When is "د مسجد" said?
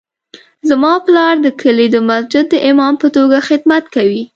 1.91-2.45